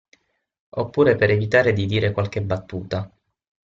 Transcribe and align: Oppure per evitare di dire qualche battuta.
Oppure 0.77 1.15
per 1.15 1.29
evitare 1.29 1.73
di 1.73 1.85
dire 1.85 2.11
qualche 2.11 2.41
battuta. 2.41 3.07